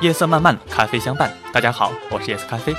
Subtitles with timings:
[0.00, 1.28] 夜色漫漫，咖啡相伴。
[1.52, 2.72] 大家好，我是夜色咖啡。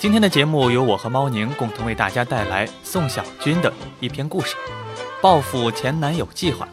[0.00, 4.56] 今天的节目由我和猫宁共同为大家带来宋小军的一篇故事
[5.22, 6.66] 《报复前男友计划》。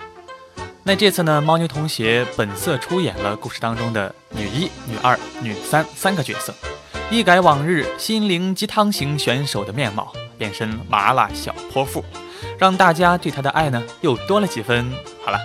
[0.81, 6.51] 那这次呢，猫宁同学本色出演了故事当中的女一、女二、女三三个角色，
[7.11, 12.03] 一改往日心灵鸡汤型选手的面貌，变身麻辣小泼妇，
[12.57, 14.91] 让大家对她的爱呢又多了几分。
[15.23, 15.37] 好了，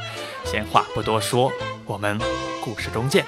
[0.46, 1.52] 闲话不多说，
[1.84, 2.18] 我们
[2.64, 3.26] 故事中见。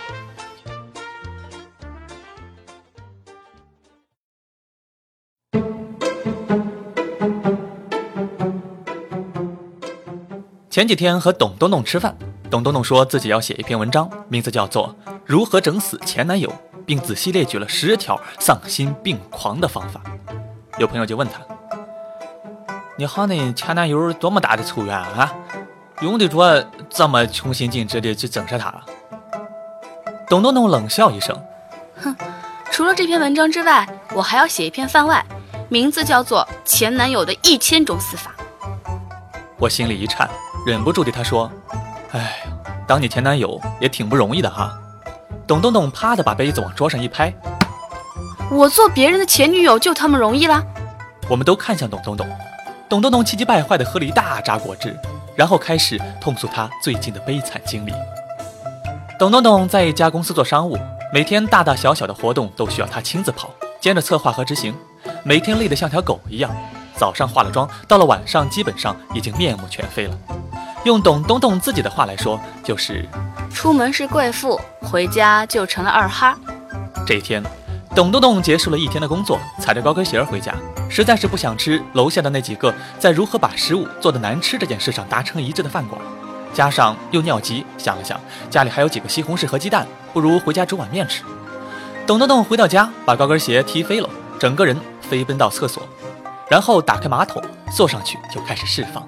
[10.72, 12.16] 前几天和董东东吃饭，
[12.50, 14.88] 董东东说自己要写一篇文章，名字叫做
[15.26, 16.48] 《如何整死前男友》，
[16.86, 20.00] 并仔细列举了十条丧心病狂的方法。
[20.78, 21.42] 有朋友就问他
[22.96, 25.30] ：“你和你前男友多么大的仇怨啊？
[26.00, 28.74] 用得着这么穷心尽职的去整死他？”
[30.26, 31.38] 董东东冷笑一声
[32.00, 32.16] ：“哼，
[32.70, 35.22] 除了这篇文章之外，我还要写一篇番外，
[35.68, 38.34] 名字叫做《前男友的一千种死法》。”
[39.60, 40.26] 我心里一颤。
[40.64, 41.50] 忍不住对他说
[42.12, 42.44] ：“哎，
[42.86, 44.72] 当你前男友也挺不容易的哈。”
[45.46, 47.32] 董东东啪的把杯子往桌上一拍
[48.50, 50.64] ：“我做别人的前女友就他妈容易了？”
[51.28, 52.26] 我们都看向董东东，
[52.88, 54.96] 董东东气急败坏的喝了一大扎果汁，
[55.34, 57.92] 然后开始痛诉他最近的悲惨经历。
[59.18, 60.78] 董东东在一家公司做商务，
[61.12, 64.74] 每天大大小小的活动都需要他亲自跑，兼着策划和执行，
[65.24, 66.50] 每天累得像条狗一样。
[66.94, 70.16] 早上化了妆，到了晚上基本上已经面目全非了。
[70.84, 73.08] 用董东东自己的话来说，就是
[73.54, 76.36] 出门是贵妇，回家就成了二哈。
[77.06, 77.40] 这一天，
[77.94, 80.52] 董东东结束了一天的工作，踩着高跟鞋回家，
[80.90, 86.00] 实在是不想吃楼下的那几个在如何把食物做得难吃这件事上达成一致的饭馆，
[86.52, 88.18] 加上又尿急，想了想
[88.50, 91.22] 家里还有几个西红柿和鸡蛋，不如回家煮碗面吃。
[92.08, 94.10] 董东东回到家，把高跟鞋踢飞了，
[94.40, 95.84] 整个人飞奔到厕所，
[96.50, 97.40] 然后打开马桶，
[97.72, 99.06] 坐上去就开始释放。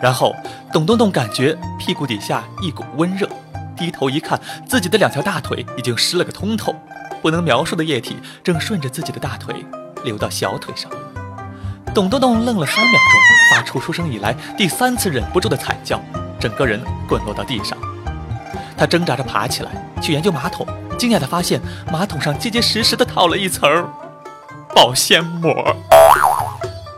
[0.00, 0.34] 然后，
[0.72, 3.28] 董东东感觉屁股底下一股温热，
[3.76, 6.74] 低头一看，自己的两条大腿已经湿了个通透，
[7.20, 9.64] 不能描述的液体正顺着自己的大腿
[10.04, 10.90] 流到小腿上。
[11.92, 16.00] 董东东愣了三秒钟，发出出生以来第三次忍不住的惨叫，
[16.38, 17.76] 整个人滚落到地上。
[18.76, 19.70] 他挣扎着爬起来，
[20.00, 20.64] 去研究马桶，
[20.96, 21.60] 惊讶地发现
[21.90, 23.68] 马桶上结结实实地套了一层
[24.72, 25.52] 保鲜膜。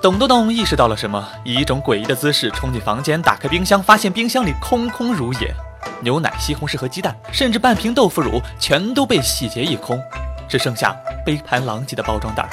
[0.03, 5.55] 董东东意识到了什么，以一种诡异的姿势冲进房间，打开冰箱，发现冰箱里空空如也，
[6.00, 10.00] 牛奶、西红柿和鸡蛋，甚至半瓶豆腐乳全都被洗劫一空，
[10.49, 12.49] 只剩下杯盘狼藉的包装袋。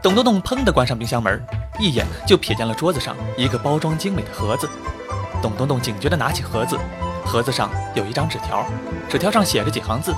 [0.00, 1.44] 董东东砰地关上冰箱门，
[1.80, 4.70] 一眼就瞥见了桌子上一个包装精美的盒子。
[5.42, 6.78] 董东东警觉地拿起盒子，
[7.24, 8.64] 盒子上有一张纸条，
[9.08, 10.14] 纸条上写着几行字：“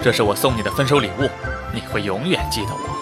[0.00, 1.28] 这是我送你的分手礼物，
[1.74, 2.96] 你会永远记得我。”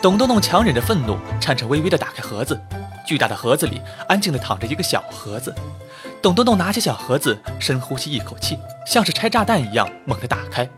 [0.00, 2.58] 董东东强忍着愤怒，颤颤巍巍地打开盒子。
[3.04, 5.52] 巨大的盒子里安静地躺着一个小盒子。
[6.22, 10.68] 董东东拿起小盒子，深呼吸一口气，像是拆炸弹一样猛地打开，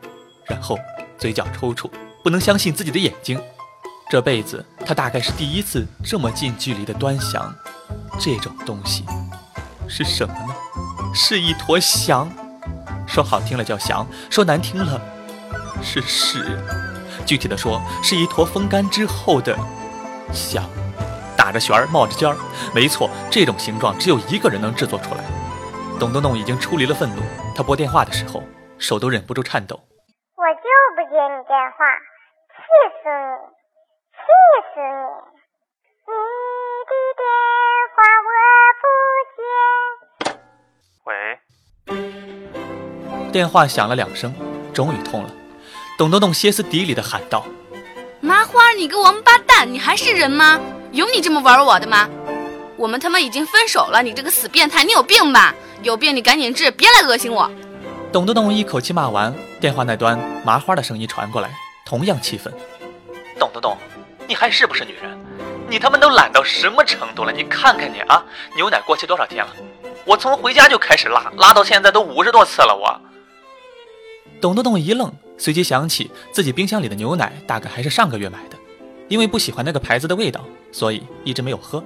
[0.44, 0.78] 然后
[1.18, 1.90] 嘴角抽搐，
[2.24, 3.38] 不能相信自己的眼睛。
[4.08, 7.54] 这辈子他大概是第一次这么近距离地端详
[8.18, 9.04] 这种东西，
[9.86, 10.54] 是什么呢？
[11.14, 12.30] 是一坨翔。
[13.06, 15.00] 说好听了叫翔，说难听了
[15.82, 16.58] 是屎。
[17.30, 19.56] 具体的说，是一坨风干之后的
[20.32, 20.64] 香，
[21.36, 22.36] 打着旋儿，冒着尖儿。
[22.74, 25.22] 没错，这种形状只有一个人能制作出来。
[26.00, 27.22] 董东东已经出离了愤怒，
[27.54, 28.42] 他拨电话的时候，
[28.78, 29.78] 手都忍不住颤抖。
[30.34, 30.62] 我就
[30.96, 31.86] 不接你电话，
[32.50, 32.58] 气
[32.98, 33.22] 死你，
[34.18, 34.26] 气
[34.74, 34.90] 死你！
[36.10, 36.12] 你
[36.90, 37.22] 的电
[37.94, 38.28] 话我
[38.82, 38.84] 不
[39.38, 39.40] 接。
[41.04, 41.08] 喂。
[43.30, 44.34] 电话响了两声，
[44.74, 45.30] 终于通了。
[46.00, 47.44] 董东东歇斯底里地喊道
[48.22, 50.58] ：“麻花，你个王八蛋，你还是人吗？
[50.92, 52.08] 有你这么玩我的吗？
[52.78, 55.54] 我们他妈已经分手了，你这个死变态，你有病吧？
[55.82, 57.50] 有病你赶紧治，别来恶心我！”
[58.10, 61.50] 董东东一口气骂完，电话那端麻花的声音传过来，
[61.84, 62.50] 同样气愤
[63.38, 63.76] ：“董东东，
[64.26, 65.18] 你还是不是女人？
[65.68, 67.30] 你他妈都懒到什么程度了？
[67.30, 68.24] 你看看你啊，
[68.56, 69.52] 牛奶过期多少天了？
[70.06, 72.98] 我从回家就开始拉，拉到现在都五十多次了。”我。
[74.40, 75.12] 董东东一愣。
[75.40, 78.58] 随即想起自己冰箱里的牛奶大概还是上个月买的，
[79.08, 81.82] 因为不喜欢那个牌子的味道，所以一直没有喝。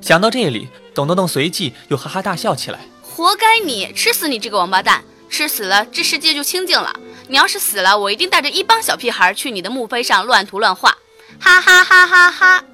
[0.00, 2.78] 想到这里，董东东随即又哈哈大笑起来。
[3.02, 5.02] 活该你，吃死你这个王八蛋！
[5.28, 6.94] 吃死了，这世界就清净了。
[7.26, 10.96] 你要是死了，我一定带着一帮小屁孩去你的墓碑上乱涂乱画。
[11.40, 12.64] 哈哈哈哈哈！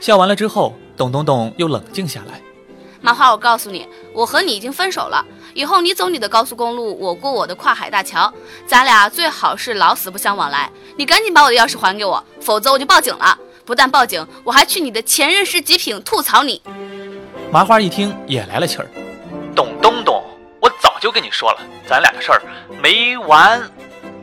[0.00, 2.40] 笑完了之后，董东东又冷静下来。
[3.02, 5.22] 麻花，我告诉你，我和你已经分手了。
[5.54, 8.32] 以后你走你的高速公路，我过我的跨海大桥，
[8.66, 10.68] 咱俩最好是老死不相往来。
[10.96, 13.38] 你赶紧把我的钥匙还给我，否则我就报警了。
[13.64, 16.60] 不但报警，我还去你的前任市极品吐槽你。
[17.52, 18.90] 麻花一听也来了气儿，
[19.54, 20.22] 董东东，
[20.60, 22.42] 我早就跟你说了，咱俩的事儿
[22.82, 23.62] 没完。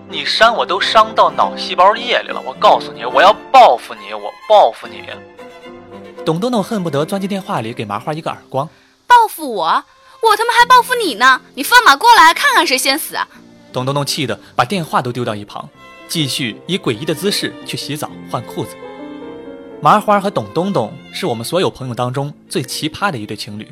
[0.09, 5.05] 你伤我都伤到脑细胞液里了，我告诉你，我要报复你，我报复你。
[6.25, 8.67] 董东东恨不得钻进电话里给麻花一个耳光。
[9.07, 9.83] 报复我？
[10.21, 11.41] 我他妈还报复你呢！
[11.55, 13.15] 你放马过来，看看谁先死！
[13.15, 13.27] 啊
[13.73, 15.67] 董东东气得把电话都丢到一旁，
[16.07, 18.75] 继续以诡异的姿势去洗澡换裤子。
[19.81, 23.67] 麻花和董东东是我们所有朋友当中最奇葩的一对情侣。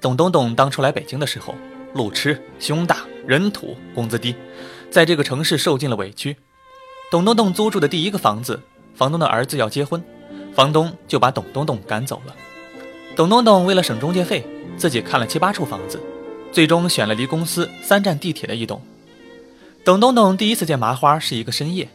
[0.00, 1.54] 董东东当初来北京的时候，
[1.94, 4.36] 路痴、胸大、人土、工资低，
[4.90, 6.36] 在这个城市受尽了委屈。
[7.10, 8.60] 董东东租住的第一个房子，
[8.94, 10.02] 房东的儿子要结婚。
[10.54, 12.36] 房东就把董东东赶走了。
[13.16, 14.46] 董东东为了省中介费，
[14.82, 16.02] 自己看了七八处房子，
[16.50, 18.82] 最终选了离公司三站地铁的一栋。
[19.84, 21.88] 董东东第一次见麻花是一个深夜，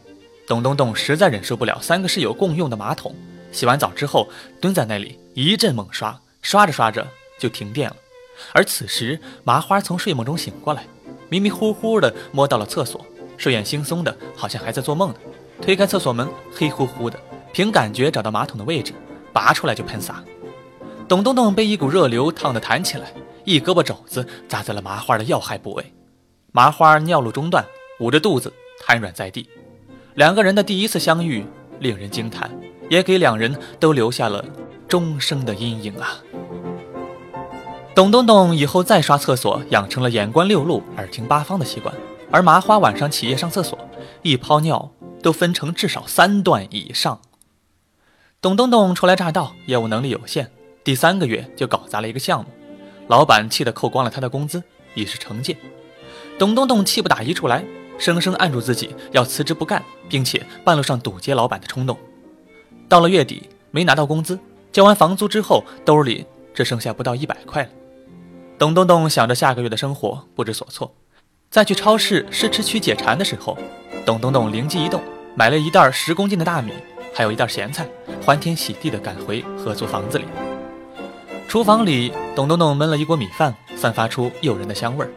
[0.48, 3.14] 董东东实在忍受不了三个室友共用的马桶，
[3.52, 4.30] 洗完澡之后
[4.62, 7.06] 蹲在那里一阵猛刷，刷着刷着
[7.38, 7.96] 就停电了。
[8.54, 10.86] 而此时麻花从睡梦中醒过来，
[11.28, 13.06] 迷迷糊糊的摸到了厕所，
[13.36, 15.16] 睡眼惺忪的，好像还在做梦呢。
[15.62, 16.26] 推开厕所门，
[16.56, 17.20] 黑乎乎的。
[17.52, 18.94] 凭感觉找到马桶的位置，
[19.34, 20.24] 拔出来就喷洒。
[21.08, 23.14] 董东东被一股热流烫得弹起来，
[23.46, 25.94] 一胳膊肘子砸在了麻花的要害部位，
[26.52, 27.66] 麻花尿路中断，
[28.02, 28.52] 捂着肚子
[28.86, 29.50] 瘫软在地。
[30.16, 31.46] 两个人的第一次相遇
[31.80, 32.52] 令人惊叹，
[32.90, 34.44] 也给两人都留下了
[34.86, 36.18] 终生的阴影啊！
[37.96, 41.96] 董东东以后再刷厕所，养成了眼观六路、耳听八方的习惯，
[42.30, 43.80] 而麻花晚上起夜上厕所，
[44.24, 44.92] 一泡尿
[45.24, 47.22] 都分成至少三段以上。
[48.42, 50.52] 董东东初来乍到，业务能力有限，
[50.88, 52.46] 第三个月就搞砸了一个项目，
[53.10, 54.64] 老板气得扣光了他的工资，
[54.94, 55.58] 以示惩戒。
[56.40, 57.62] 董东东气不打一处来，
[58.00, 61.98] 生生按住自己要辞职不干，并且半路上堵截老板的冲动。
[62.88, 64.40] 到了月底没拿到工资，
[64.72, 67.70] 交完房租之后，兜里只剩下不到一百块了。
[68.58, 70.96] 董东东想着下个月的生活，不知所措。
[71.52, 73.58] 在去超市试吃区解馋的时候，
[74.06, 75.02] 董东东灵机一动，
[75.36, 76.72] 买了一袋十公斤的大米。
[77.14, 77.86] 还有一袋咸菜，
[78.24, 80.24] 欢天喜地地赶回合租房子里。
[81.48, 85.10] 厨房里，董东东焖了一锅米饭，散发出诱人的香味儿。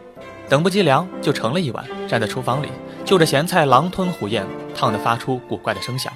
[0.47, 2.69] 等不及凉，就盛了一碗，站在厨房里
[3.03, 6.11] 就着咸菜狼吞虎咽，烫得发出古怪的声响。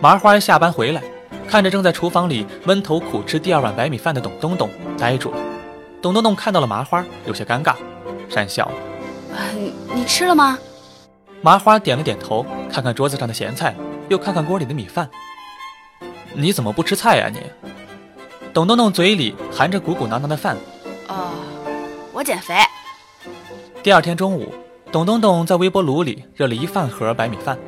[0.00, 1.00] 麻花下班回来，
[1.48, 4.68] 看着正在厨房里闷头苦吃第二碗白米饭的董东东，
[4.98, 5.38] 呆住了。
[6.02, 7.74] 董东东看到了麻花，有些尴尬，
[8.28, 8.68] 讪笑
[9.94, 10.58] ：“你吃了吗？”
[11.42, 13.74] 麻花点了点头，看看桌子上的咸菜。
[14.08, 15.08] 又看看锅里的米饭，
[16.32, 17.28] 你怎么不吃菜呀？
[17.30, 17.40] 你，
[18.52, 20.56] 董东东嘴里含着鼓鼓囊囊的饭。
[21.08, 21.30] 哦，
[22.12, 22.54] 我减肥。
[23.82, 24.52] 第二天中午，
[24.90, 27.58] 董东东在微波炉里热了一饭盒白米饭，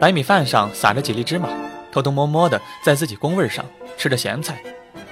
[0.00, 1.48] 白米饭上撒着几粒芝麻，
[1.92, 3.64] 偷偷摸摸的在自己工位上
[3.96, 4.62] 吃着咸菜，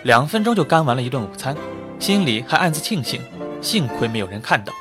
[0.02, 1.56] 两分钟就干完了一顿午餐，
[1.98, 3.20] 心里还暗自庆幸，
[3.60, 4.72] 幸亏没有人看到。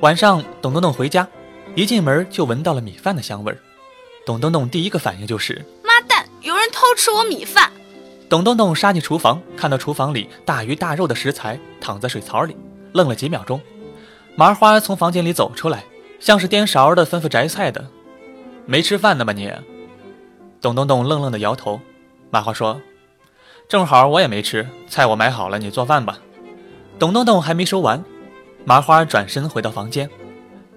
[0.00, 1.26] 晚上，董东东回家，
[1.74, 3.58] 一进门就闻到了米饭的香味儿。
[4.26, 7.70] 董东东第一个反应就是妈蛋，有人偷吃我米饭！
[8.28, 12.56] 董东东杀进厨房，看到厨房里大鱼大肉的食材躺在水槽里，
[12.92, 13.60] 愣了几秒钟。
[14.34, 15.84] 麻花从房间里走出来，
[16.18, 17.86] 像是颠勺的吩咐摘菜的
[18.66, 19.52] ：“没吃饭呢吧你？”
[20.60, 21.80] 董东东愣愣的摇头。
[22.30, 22.80] 麻花说
[23.68, 26.18] ：“正好我也没吃，菜我买好了，你做饭吧。”
[26.98, 28.02] 董东东还没说完，
[28.64, 30.08] 麻花转身回到房间。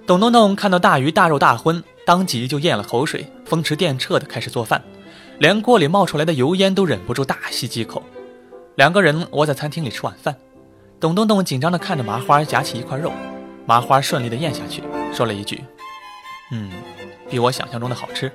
[0.06, 1.84] 董东东看到大鱼大肉大荤。
[2.06, 4.82] 当即就咽了口水，风驰电掣的开始做饭，
[5.40, 8.02] 连锅里冒出来的油烟都忍不住大吸几口。
[8.76, 10.36] 两个人窝在餐厅里吃晚饭，
[11.00, 13.12] 董东东紧张地看着麻花夹起一块肉，
[13.66, 15.64] 麻花顺利地咽下去，说了一句
[16.52, 16.72] ：“嗯，
[17.30, 18.32] 比我想象中的好吃。”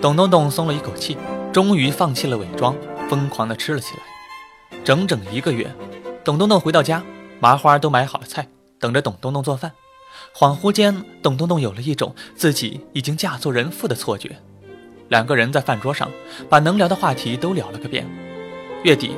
[0.00, 1.16] 董东东松了一口气，
[1.52, 2.76] 终于放弃了伪装，
[3.08, 4.78] 疯狂地吃了起来。
[4.84, 5.74] 整整一个月，
[6.22, 7.02] 董东东回到家，
[7.40, 8.46] 麻花都买好了菜，
[8.78, 9.72] 等着董东东做饭。
[10.34, 14.36] 恍惚间，董东东有了一种自己已经嫁作人妇的错觉。
[15.08, 16.10] 两个人在饭桌上
[16.48, 18.06] 把能聊的话题都聊了个遍。
[18.84, 19.12] 月底，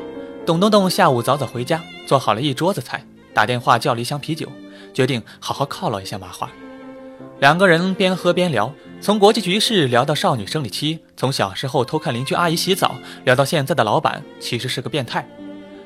[0.47, 3.05] 董东东下午早早回家，做好了一桌子菜，
[3.35, 4.49] 打电话叫了一箱啤酒，
[4.95, 6.51] 决定好好犒劳一下麻花。
[7.41, 15.29] 两个人边喝边聊，从国际局势聊到少女生理期，从小时候偷看邻居阿姨洗澡聊到现在的老板其实是个变态。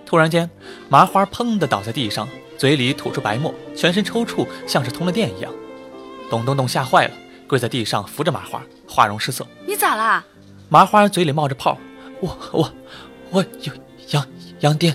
[0.04, 0.50] 突然间，
[0.88, 2.28] 麻花砰的倒在地上。
[2.56, 5.52] 嘴里吐出白沫，全身抽搐，像是通了电一样。
[6.30, 7.14] 董东东吓坏了，
[7.54, 9.46] 跪在地上扶着麻花，花容失色。
[9.64, 10.24] 你咋啦？
[10.68, 11.78] 麻花嘴里冒着泡，
[12.18, 12.72] 我我
[13.30, 13.72] 我有
[14.08, 14.26] 羊
[14.58, 14.92] 羊癫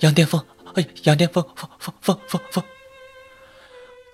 [0.00, 0.44] 羊癫疯！
[0.74, 2.64] 哎，羊癫疯疯疯疯疯疯！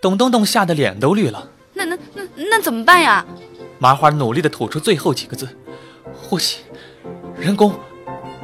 [0.00, 1.48] 董东东吓得脸都绿了。
[1.72, 3.26] 那那那那怎么办呀？
[3.80, 5.48] 麻花努力的吐出最后几个字：
[6.14, 6.60] 呼吸，
[7.36, 7.74] 人工，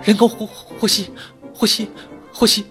[0.03, 1.13] 人工呼呼吸，
[1.55, 1.89] 呼吸，
[2.33, 2.67] 呼吸。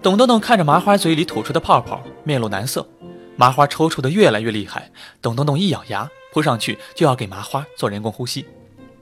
[0.00, 2.86] 董东东看着麻花嘴里吐出的泡泡，面露难色。
[3.36, 4.90] 麻花抽搐的越来越厉害，
[5.20, 8.46] 董东东一咬牙，扑上去就要给麻花做人工呼吸。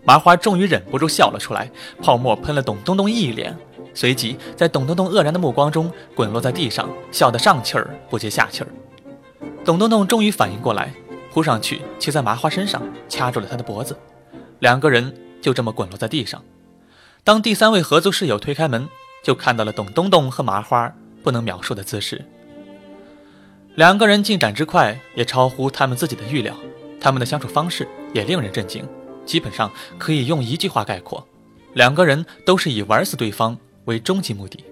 [0.05, 1.71] 麻花终于忍不住笑了出来，
[2.03, 3.57] 泡沫喷了董东东一脸，
[3.95, 8.69] 随即在董东东愕然的目光中滚落在地上，笑得上气儿不接下气儿。
[9.65, 10.93] 董东东终于反应过来，
[11.33, 13.97] 扑上去骑在麻花身上，掐住了他的脖子，
[14.59, 16.43] 两个人就这么滚落在地上。
[17.23, 18.87] 当第三位合租室友推开门，
[19.23, 22.23] 就看到了董东东和麻花不能描述的姿势。
[23.77, 26.55] 两个人进展之快，也超乎他们自己的预料。
[27.01, 28.87] 他们的相处方式也令人震惊，
[29.27, 31.27] 基本上可以用一句话概括：
[31.73, 34.65] 两个人都是以玩死对方为终极目的。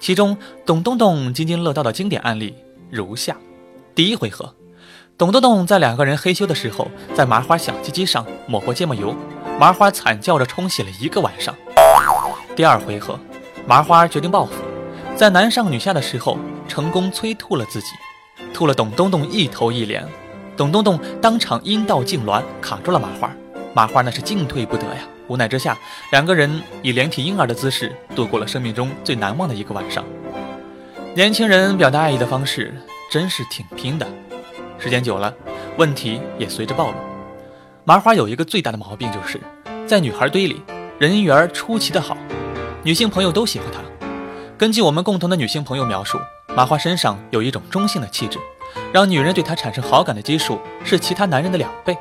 [0.00, 2.54] 其中，董东东津津乐道的经典案例
[2.90, 3.36] 如下：
[3.94, 4.54] 第一回合，
[5.18, 9.14] 董东东在两个人嘿咻的时候，在麻花小鸡鸡上抹过芥末油，
[9.60, 11.54] 麻花惨叫着冲洗了一个晚上。
[12.56, 13.20] 第二回合，
[13.66, 14.52] 麻花决定报复，
[15.14, 17.88] 在男上女下的时候，成功催吐了自己。
[18.56, 20.02] 吐了董东东一头一脸，
[20.56, 23.30] 董东东当场阴道痉挛，卡住了麻花，
[23.74, 25.02] 麻花那是进退不得呀。
[25.28, 25.76] 无奈之下，
[26.10, 30.02] 两个人以连体婴儿的姿势度过了生命中最难忘的一个晚上。
[31.14, 32.74] 年轻人表达爱意的方式
[33.10, 34.06] 真是挺拼的。
[34.78, 35.34] 时间久了，
[35.76, 36.94] 问题也随之暴露。
[37.84, 39.38] 麻花有一个最大的毛病，就是
[39.86, 40.62] 在女孩堆里
[40.98, 42.16] 人缘出奇的好，
[42.82, 43.80] 女性朋友都喜欢他。
[44.56, 46.18] 根据我们共同的女性朋友描述。
[46.56, 48.38] 麻花身上有一种中性的气质，
[48.90, 51.94] 让女人对他产生好感的基数是其他男人的两倍。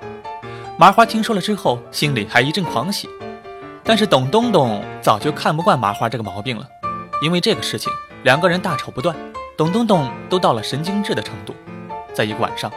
[0.78, 3.10] 麻花听说了之后，心里还一阵狂喜。
[3.84, 6.66] 但是董东东早就看不惯麻花这个毛病了，
[7.22, 7.92] 因为这个事情，
[8.24, 9.14] 两个人大吵不断，
[9.58, 11.54] 董东东都到了神经质的程度。
[12.14, 12.72] 在一个晚上，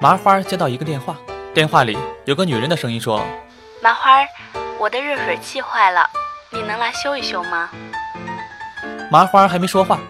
[0.00, 1.16] 麻花接到一个电话，
[1.54, 3.24] 电话里有个女人的声音说
[3.80, 4.26] ：“麻花，
[4.80, 6.10] 我的热水器坏了，
[6.50, 7.70] 你能来修一修吗？”
[9.12, 10.00] 麻花还没说话。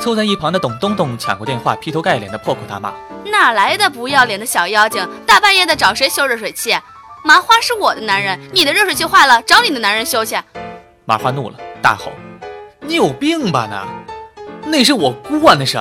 [0.00, 2.94] 凑在一旁的董东东抢过电话，劈头盖脸的破口大骂
[3.30, 5.06] ：“哪来的不要脸的小妖精？
[5.26, 6.76] 大半夜的找谁修热水器？
[7.24, 10.36] 麻花是我的男人，你的热水器坏了，找你的男人修去！”
[11.04, 12.12] 麻花怒了，大吼
[12.80, 13.68] ：“你有病吧？
[13.68, 15.56] 那，那是我姑啊！
[15.58, 15.78] 那是。”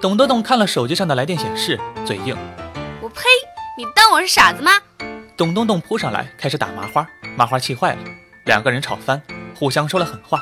[0.00, 2.36] 董东东看了手机上的来电显示，嘴硬
[3.00, 3.22] ：“我呸！
[3.78, 4.72] 你当我是傻子吗？”
[5.36, 7.06] 董东东扑上来开始打麻花，
[7.36, 7.98] 麻花气坏了，
[8.44, 9.20] 两个人吵翻，
[9.54, 10.38] 互相说了狠话，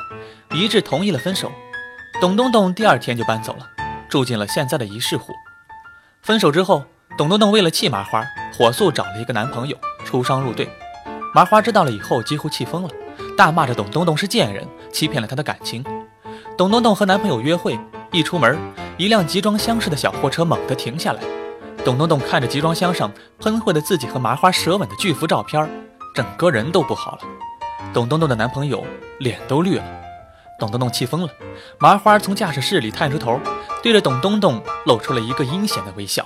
[0.51, 1.51] 一致同意了分手。
[2.21, 3.67] 董东东第二天就搬走了，
[4.07, 5.33] 住进了现在的一室户。
[6.21, 6.83] 分手之后，
[7.17, 8.23] 董东东为了气麻花，
[8.55, 9.75] 火速找了一个男朋友，
[10.05, 10.69] 出双入对。
[11.33, 12.89] 麻花知道了以后，几乎气疯了，
[13.35, 14.63] 大骂着董东东是贱人，
[14.93, 15.83] 欺骗了他的感情。
[16.55, 17.79] 董东东和男朋友约会，
[18.11, 18.55] 一出门，
[18.97, 21.23] 一辆集装箱式的小货车猛地停下来。
[21.83, 25.67] 董东东看着集装箱上喷绘的自己和麻花舌吻的巨幅照片，
[26.13, 27.21] 整个人都不好了。
[27.91, 28.85] 董东东的男朋友
[29.17, 30.00] 脸都绿了。
[30.61, 31.29] 董东东气疯了，
[31.79, 33.39] 麻花从驾驶室里探出头，
[33.81, 36.23] 对着董东东露出了一个阴险的微笑。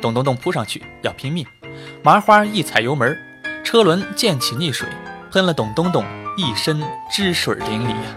[0.00, 1.46] 董东东扑上去要拼命，
[2.02, 3.14] 麻花一踩油门，
[3.62, 4.88] 车轮溅起溺水，
[5.30, 6.02] 喷了董东东
[6.38, 8.16] 一身汁水淋漓呀！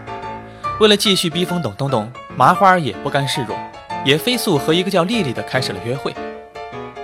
[0.80, 3.58] 为了继续逼疯董东东，麻花也不甘示弱，
[4.06, 6.16] 也飞速和一个叫丽丽的开始了约会。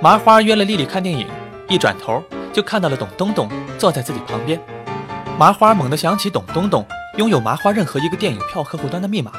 [0.02, 1.28] 麻花约了丽丽看电影，
[1.68, 2.24] 一转头
[2.54, 4.58] 就看到了董东东坐在自己旁边。
[5.38, 6.88] 麻花猛地想起董东东。
[7.22, 9.32] 拥有麻花任何一个电影票客户端的密码。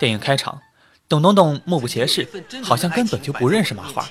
[0.00, 0.60] 电影开场，
[1.08, 2.26] 董东东目不斜视，
[2.64, 4.04] 好像根本就不认识麻花。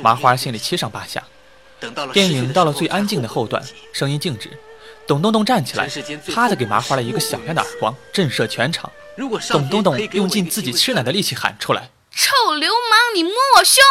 [0.00, 1.24] 麻花心里七上八下。
[2.12, 3.60] 电影到了最安静的后段，
[3.92, 4.48] 声音静止，
[5.08, 5.88] 董东东站起来，
[6.32, 8.88] 啪的给麻花了一个响亮的耳光，震慑全场。
[9.48, 13.82] 董东东用尽自己吃奶的力气喊出来：“臭流氓，你摸我胸！”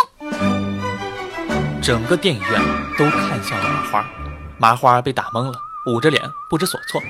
[1.84, 2.62] 整个电影院
[2.98, 4.10] 都看向了麻花，
[4.58, 7.01] 麻花被打懵了，捂着脸不知所措。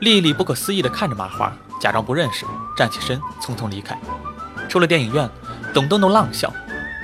[0.00, 3.98] 丽丽不可思议地看着麻花，假装不认识，站起身，匆匆离开。
[4.68, 5.28] 出了电影院，
[5.74, 6.52] 董东东浪笑，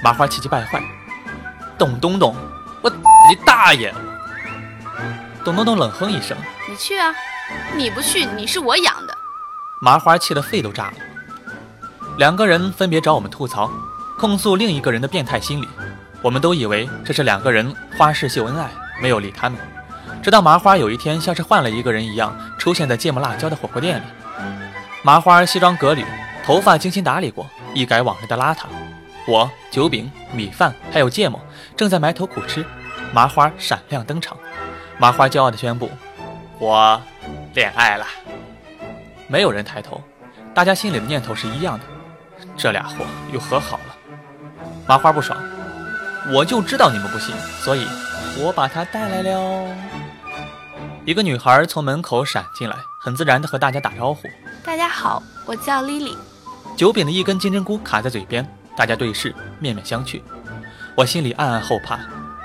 [0.03, 0.83] 麻花气急败坏
[1.77, 2.37] ：“董东东，
[2.83, 3.93] 我你大爷！”
[5.45, 6.37] 董东东冷哼一声
[6.71, 7.13] ：“你去啊，
[7.77, 9.17] 你不去，你是我养的。”
[9.83, 10.95] 麻花气得肺都炸了。
[12.17, 13.71] 两个人分别找我们吐槽，
[14.19, 15.69] 控诉另一个人的变态心理。
[16.23, 18.71] 我们都以为这是两个人花式秀恩爱，
[19.03, 19.59] 没有理他们。
[20.23, 24.02] 直到麻花有一天像是换了一个人一样出现在芥末辣椒的火锅店里，
[25.02, 26.02] 麻花西装革履，
[26.47, 28.62] 头发精心打理过，一改往日的邋遢。
[29.26, 31.38] 我酒饼、米饭还有芥末
[31.76, 32.64] 正在埋头苦吃，
[33.12, 34.35] 麻花闪亮登场。
[34.97, 35.90] 麻花骄傲地宣布
[36.59, 36.99] ：“我
[37.52, 38.06] 恋爱了。”
[39.28, 40.02] 没有人抬头，
[40.54, 41.85] 大家心里的念头是一样的：
[42.56, 43.94] 这俩货又和好了。
[44.87, 45.38] 麻花不爽，
[46.33, 47.87] 我就知道你们不信，所以
[48.38, 49.66] 我把他带来了。
[51.06, 54.26] 一个女孩从门口闪进来，很自然地和大家打招呼
[54.64, 56.16] ：“大家好，我叫 Lily。”
[56.78, 60.23] 酒饼的一根金针菇卡在嘴边，大家对视，面面相觑。
[60.94, 61.99] 我心里暗暗后怕，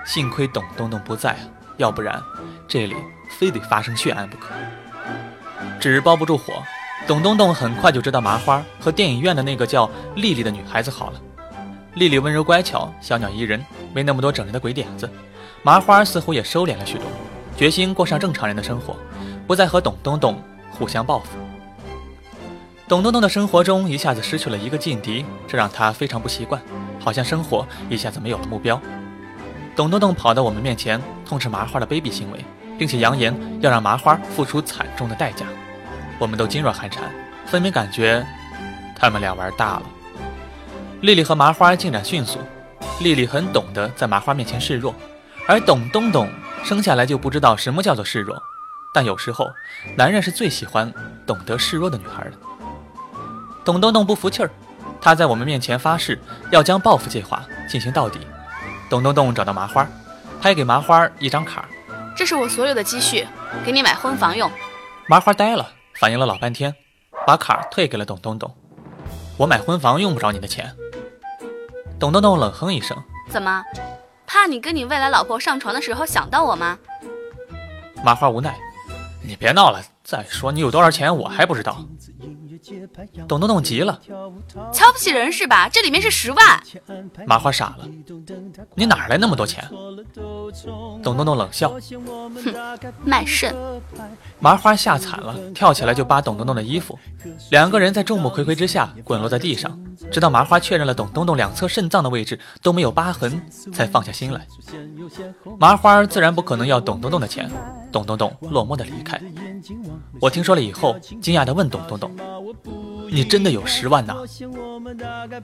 [0.06, 1.40] 幸亏董东东不在啊，
[1.78, 2.22] 要不然
[2.68, 2.98] 这里
[3.30, 4.50] 非得发生血案不可。
[5.80, 6.62] 纸包不住火，
[7.08, 11.22] 董东东很快就知道麻花和电影院的那个叫丽丽的女孩子好了。
[11.94, 15.10] 丽丽温柔乖巧，小鸟依人，没那么多整人的鬼点子。
[15.64, 17.06] 麻花似乎也收敛了许多，
[17.60, 18.96] 决心过上正常人的生活，
[19.46, 21.38] 不再和董东东互相报复。
[22.88, 26.62] 董东东的生活中一下子失去了一个劲敌，这让他非常不习惯，
[27.02, 28.80] 好像生活一下子没有了目标。
[29.76, 32.40] 董东东跑到我们面前，痛斥麻花的卑鄙行为，
[32.78, 35.46] 并且扬言要让麻花付出惨重的代价。
[36.18, 37.12] 我们都噤若寒蝉，
[37.46, 38.26] 分明感觉
[38.96, 39.84] 他们俩玩大了。
[41.02, 42.40] 丽丽和麻花进展迅速，
[43.02, 44.96] 丽丽很懂得在麻花面前示弱，
[45.46, 46.30] 而董东东
[46.64, 48.42] 生下来就不知道什么叫做示弱。
[48.94, 49.48] 但有时候，
[49.96, 50.92] 男人是最喜欢
[51.26, 52.34] 懂得示弱的女孩的。
[53.64, 54.50] 董东东不服气儿，
[55.00, 58.20] 他在我们面前发誓要将报复计划进行到底。
[58.90, 59.88] 董东东找到麻花，
[60.42, 61.70] 拍给麻花一张卡
[62.18, 63.28] ：“这是我所有的积蓄，
[63.64, 64.50] 给你买婚房用。”
[65.08, 66.74] 麻花呆了，反应了老半天，
[67.28, 68.52] 把卡退给了董东东
[69.38, 70.76] ：“我买婚房用不着你的钱。”
[72.00, 72.98] 董东东冷哼一声
[73.30, 73.64] ：“怎么，
[74.32, 76.78] 怕你跟你未来老婆上床的时候想到我吗？”
[78.06, 78.56] 麻花无奈
[79.26, 81.84] ：“你别闹了，再说你有多少钱我还不知道。”
[83.28, 84.00] 董东东急了
[84.72, 85.68] ：“瞧不起人是吧？
[85.68, 86.64] 这里面是十万。”
[87.26, 87.88] 麻花傻了
[88.76, 89.68] ：“你哪来那么多钱？”
[91.04, 91.70] 董东东冷笑
[92.44, 93.54] ：“哼，卖肾。”
[94.40, 96.98] 麻花吓惨了，跳起来就扒董东东的衣服。
[97.52, 99.78] 两个人在众目睽睽之下滚落在地上，
[100.12, 103.42] 直到麻花确认了董东东两侧肾脏的位置都没有疤痕，
[103.74, 104.48] 才放下心来。
[105.58, 107.50] 麻花自然不可能要董东东的钱，
[107.92, 109.20] 董东东落寞的离开。
[110.22, 112.10] 我听说了以后，惊讶的问董东东
[113.12, 114.16] ：“你真的有十万呐？”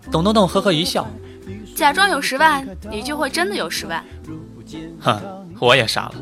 [0.10, 1.06] 董东东呵呵一笑
[1.76, 4.02] ：“假装有十万，你就会真的有十万。”
[5.02, 5.22] 哼，
[5.60, 6.16] 我也傻了。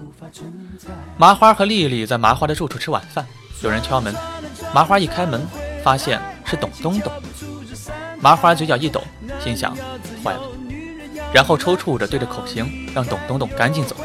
[1.18, 3.26] 麻花和丽丽在麻花的住处吃晚饭，
[3.62, 4.14] 有人敲门。
[4.74, 5.46] 麻花一开门，
[5.84, 7.12] 发现是董东东。
[8.20, 9.02] 麻花嘴角一抖，
[9.44, 9.76] 心想：
[10.24, 10.42] 坏了。
[11.34, 13.96] 然后抽搐着对着口型，让董东东赶紧走。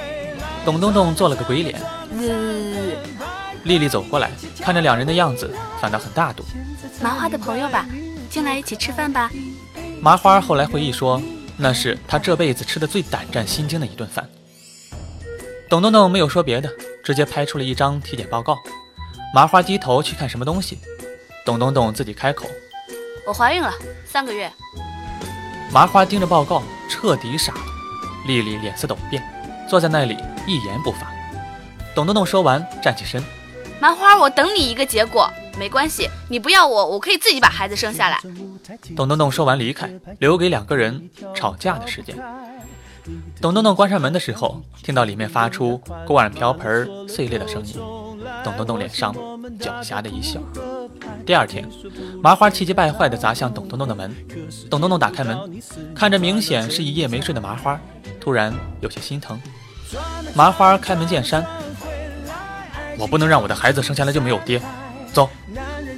[0.64, 1.81] 董东东做了个鬼脸。
[3.64, 6.44] 丽丽走过来，看着两人的样子，反倒很大度。
[7.03, 7.87] 麻花的朋友吧，
[8.31, 9.31] 进来一起吃饭吧。
[10.01, 11.20] 麻花后来回忆说，
[11.59, 14.29] 那是他这辈子吃的最胆战心惊的一顿饭。
[15.68, 16.71] 董东东没有说别的，
[17.03, 18.57] 直接拍出了一张体检报告。
[19.35, 20.79] 麻花低头去看什么东西，
[21.44, 22.49] 董东东自己开口
[23.27, 23.75] ：“我怀孕了，
[24.07, 24.51] 三个月。”
[25.71, 27.61] 麻花盯着报告，彻底傻了。
[28.27, 29.23] 丽丽脸色陡变，
[29.68, 30.16] 坐在那里
[30.47, 31.12] 一言不发。
[31.94, 33.23] 董东东说完，站起身
[33.79, 38.21] ：“麻花，我等你一个结果，没关系，你不要我，我可以自己把孩子生下来。”
[38.94, 39.90] 董东东说完离开，
[40.21, 42.16] 留给两个人吵架的时间。
[43.40, 47.75] 董东东关上门的时候，听到里面发出锅碗瓢盆碎裂的声音。
[48.44, 49.14] 董东东脸上
[49.59, 50.38] 狡黠的一笑。
[51.25, 51.66] 第二天，
[52.23, 54.14] 麻花气急败坏地砸向董东东的门。
[54.71, 55.38] 董东东打开门，
[55.94, 57.81] 看着明显是一夜没睡的麻花，
[58.21, 59.40] 突然有些心疼。
[60.35, 61.44] 麻花开门见山
[62.99, 64.61] ：“我不能让我的孩子生下来就没有爹。
[65.12, 65.29] 走，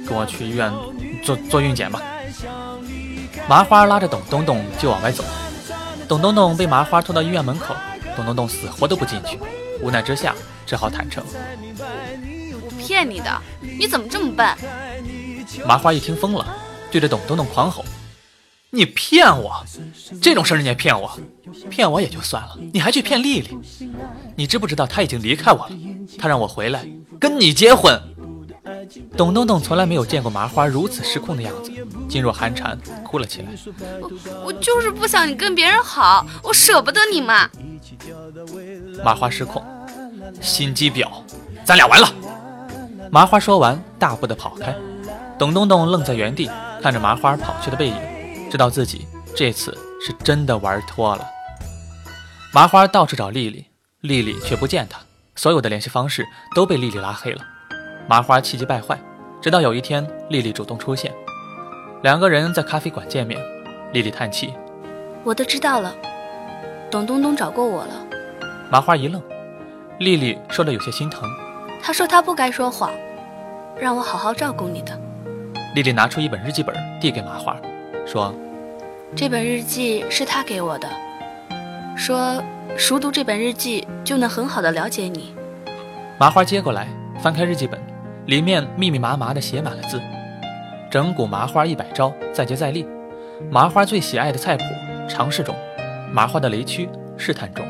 [0.07, 0.71] 跟我去医院
[1.23, 2.01] 做做孕检吧。”
[3.47, 5.23] 麻花拉着董东东就往外走。
[6.07, 7.75] 董东东被麻花拖到医院门口，
[8.15, 9.39] 董东东死活都不进去，
[9.81, 14.45] 无奈之下只好坦诚：“我骗你的，你怎么这么笨？”
[15.65, 16.45] 麻花一听疯了，
[16.91, 17.85] 对着董东东狂吼
[18.71, 19.65] ：“你骗我！
[20.21, 21.17] 这种事你也骗我？
[21.69, 23.57] 骗我也就算了，你还去骗丽丽？
[24.35, 25.71] 你知不知道她已经离开我了？
[26.17, 26.85] 她让我回来
[27.19, 28.01] 跟你结婚。”
[29.15, 31.71] 董东东从来没有见过麻花如此失控的样子，
[32.09, 33.47] 噤若寒蝉，哭了起来。
[34.41, 37.49] 我我就是不想你跟别人好，我舍不得你嘛。
[39.03, 39.63] 麻花失控，
[40.41, 41.07] 心机婊，
[41.63, 42.13] 咱俩完了。
[43.09, 44.75] 麻花说完，大步的跑开。
[45.39, 46.49] 董东东愣在原地，
[46.81, 47.95] 看着麻花跑去的背影，
[48.49, 51.25] 知道自己这次是真的玩脱了。
[52.53, 53.65] 麻花到处找丽丽，
[54.01, 54.99] 丽丽却不见他，
[55.35, 57.41] 所有的联系方式都被丽丽拉黑了。
[58.07, 58.99] 麻花气急败坏，
[59.41, 61.13] 直到有一天，丽丽主动出现，
[62.01, 63.39] 两个人在咖啡馆见面。
[63.93, 64.53] 丽丽叹气
[65.23, 65.93] ：“我都知道了，
[66.89, 67.93] 董东东找过我了。”
[68.71, 69.21] 麻花一愣，
[69.99, 71.29] 丽丽说的有些心疼
[71.83, 72.91] ：“他说他不该说谎，
[73.77, 74.97] 让我好好照顾你的。”
[75.75, 77.55] 丽丽拿出一本日记本递给麻花，
[78.05, 78.33] 说
[79.15, 80.87] ：“这本日记是他给我的，
[81.97, 82.41] 说
[82.77, 85.33] 熟读这本日记就能很好的了解你。”
[86.17, 86.87] 麻花接过来，
[87.19, 87.77] 翻开日记本，
[88.31, 90.01] 里面密密麻麻的写满了字：
[90.89, 92.85] 整蛊麻花一百招，再接再厉；
[93.49, 94.63] 麻花最喜爱的菜谱，
[95.05, 95.53] 尝试中；
[96.13, 97.65] 麻花的雷区，试探中；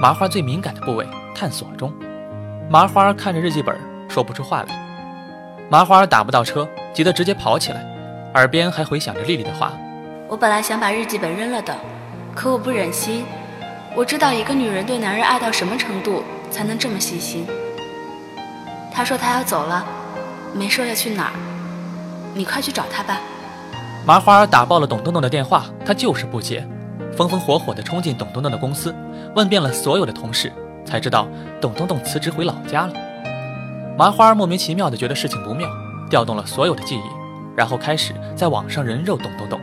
[0.00, 1.92] 麻花最敏感的部位，探索中。
[2.70, 3.76] 麻花看着日记本，
[4.08, 5.68] 说不出话来。
[5.68, 7.84] 麻花打不到车，急得直接跑起来，
[8.32, 9.74] 耳边还回响着丽丽的话
[10.26, 11.76] ：“我本来想把日记本扔了的，
[12.34, 13.26] 可我不忍心。
[13.94, 17.46] 我知道一个女人对男人爱到什么程度才能这么细心。”
[18.90, 19.86] 他说他要走了，
[20.54, 21.32] 没说要去哪儿。
[22.34, 23.20] 你快去找他吧。
[24.06, 26.66] 麻花打爆了董东东的电话，他就是不接，
[27.16, 28.94] 风风火火地冲进董东东的公司，
[29.34, 30.52] 问遍了所有的同事。
[30.84, 31.28] 才知道
[31.60, 32.94] 董东东辞职回老家了。
[33.98, 35.68] 麻花莫名其妙的觉得事情不妙，
[36.08, 37.02] 调动了所有的记忆，
[37.54, 39.60] 然后开始在网上人肉董东东，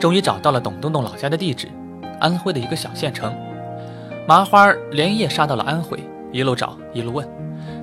[0.00, 1.68] 终于找到了董东东老家的地址，
[2.18, 3.32] 安徽的一个小县城。
[4.26, 5.96] 麻花连夜杀到了安徽，
[6.32, 7.24] 一路找一路问，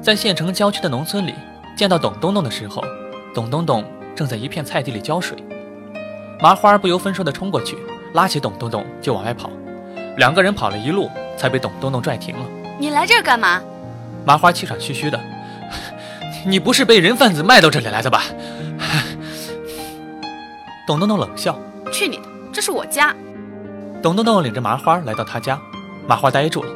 [0.02, 1.34] 在县城郊区的农村里
[1.82, 2.84] 见到董东东的时候，
[3.34, 3.84] 董东东
[4.16, 5.36] 正在一片菜地里浇水。
[6.40, 7.76] 麻花不由分说地冲过去，
[8.14, 9.50] 拉起董东东就往外跑，
[10.16, 12.46] 两个人跑了一路，才被董东东拽停了。
[12.78, 13.60] 你来这儿干嘛？
[14.24, 15.20] 麻花气喘吁吁的，
[16.46, 18.26] 你不是被人贩子卖到这里来的吧？
[20.86, 21.58] 董东东冷笑
[21.92, 23.16] ：“去你的，这是我家。”
[24.04, 25.60] 董东东领着麻花来到他家，
[26.08, 26.70] 麻花呆住了，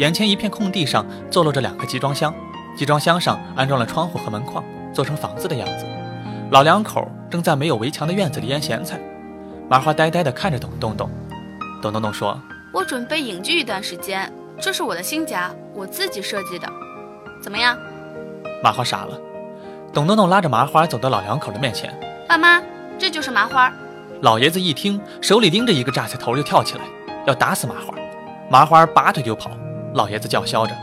[0.00, 2.34] 眼前一片空地上坐落着两个集装箱，
[2.80, 5.84] 集装箱上安装了窗户和门框，做成房子的样子。
[6.50, 8.98] 老两口正在没有围墙的院子里腌咸菜。
[9.68, 11.10] 麻花呆呆地看着董东东，
[11.82, 12.40] 董东东说
[12.72, 16.66] ：“我准备隐居一段时间。”这是我的新家，我自己设计的，
[17.42, 17.76] 怎么样？
[18.64, 19.20] 麻花傻了。
[19.92, 21.94] 董东东拉着麻花走到老两口的面前，
[22.26, 22.62] 爸妈，
[22.98, 23.70] 这就是麻花。
[24.22, 26.84] 老爷子一听，手里拎着一个榨菜头就跳起来，
[27.26, 27.94] 要打死麻花。
[28.50, 29.50] 麻花拔腿就跑。
[29.92, 30.74] 老爷子叫嚣着：“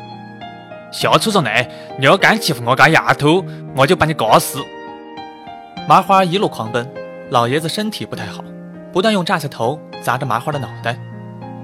[0.91, 1.69] 小畜生内，
[1.99, 3.43] 你要敢欺负我家丫头，
[3.75, 4.59] 我就把你搞死！”
[5.87, 6.89] 麻花一路狂奔，
[7.29, 8.43] 老爷子身体不太好，
[8.91, 10.97] 不断用榨菜头砸着麻花的脑袋。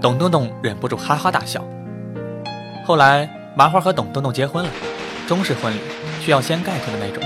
[0.01, 1.65] 董东东忍不住哈哈大笑。
[2.86, 4.69] 后来，麻花和董东东结婚了，
[5.27, 5.79] 中式婚礼
[6.19, 7.23] 需要掀盖头的那种。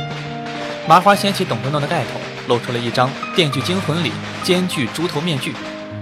[0.87, 4.11] 麻花掀起董东东的盖头，露出了一张《电锯惊魂》里
[4.43, 5.55] 奸巨猪头面具。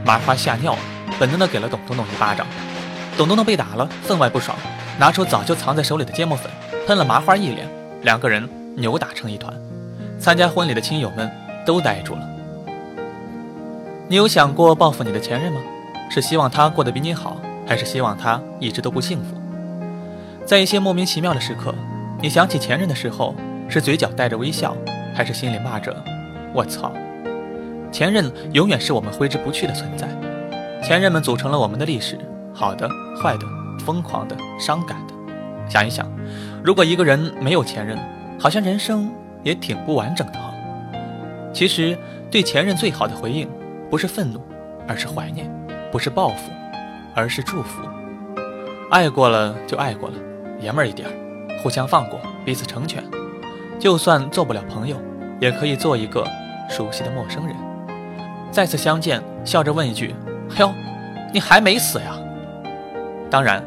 [0.05, 0.79] 麻花吓尿了，
[1.17, 2.45] 本能的给了董东东一巴掌。
[3.17, 4.57] 董东东被打了，分外不爽，
[4.99, 6.51] 拿出早就藏在手里的芥末粉，
[6.85, 7.65] 喷了麻花一脸，
[8.01, 9.53] 两个人扭打成一团。
[10.19, 11.31] 参加婚礼的亲友们
[11.65, 12.29] 都呆住了。
[14.09, 15.61] 你有想过报复你的前任吗？
[16.09, 19.35] 是希望他过得比你好，还是希望他一直都不幸福？
[20.45, 21.73] 在一些莫名其妙的时刻，
[22.21, 23.33] 你想起前任的时候，
[23.69, 24.75] 是嘴角带着微笑，
[25.13, 25.95] 还是心里骂着
[26.53, 26.91] “我操”？
[27.91, 30.07] 前任永远是我们挥之不去的存在。
[30.83, 32.19] 前任们组成了我们的历史，
[32.55, 32.89] 好的、
[33.21, 33.45] 坏的、
[33.85, 35.13] 疯狂的、伤感的。
[35.69, 36.09] 想一想，
[36.63, 37.99] 如果一个人没有前任，
[38.39, 39.11] 好像人生
[39.43, 40.53] 也挺不完整的哈。
[41.53, 41.97] 其实，
[42.31, 43.49] 对前任最好的回应，
[43.89, 44.41] 不是愤怒，
[44.87, 45.47] 而是怀念；
[45.91, 46.51] 不是报复，
[47.13, 47.81] 而是祝福。
[48.89, 50.15] 爱过了就爱过了。
[50.61, 51.09] 爷们儿一点，
[51.61, 53.03] 互相放过，彼此成全。
[53.77, 54.95] 就算做不了朋友，
[55.41, 56.25] 也可以做一个
[56.69, 57.55] 熟悉的陌生人。
[58.51, 60.15] 再次相见，笑着问一句
[60.59, 60.73] ：“哟，
[61.33, 62.17] 你还没死呀？”
[63.29, 63.63] 当然，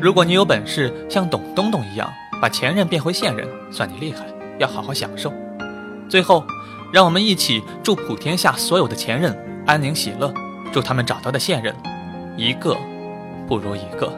[0.00, 4.26] 如果你有本事像董东东一样把前任变回现任，算你厉害，
[4.58, 5.32] 要好好享受。
[6.08, 6.44] 最后，
[6.92, 10.32] 让我们一起祝普天下所有的前任安宁喜乐，
[10.72, 11.74] 祝他们找到的现任
[12.36, 12.76] 一个
[13.46, 14.12] 不如一个。